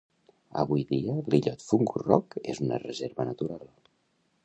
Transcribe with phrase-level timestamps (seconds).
[0.61, 3.67] Avui dia, l'illot Fungus Rock és una reserva natural.